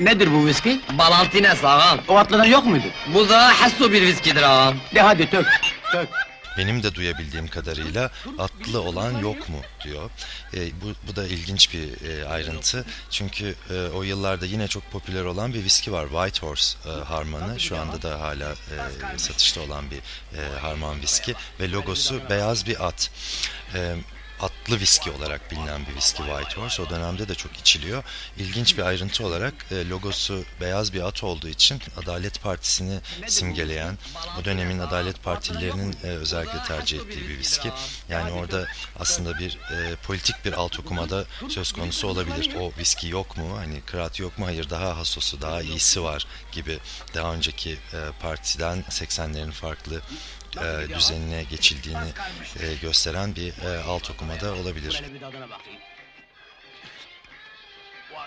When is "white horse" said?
16.08-16.78, 26.22-26.82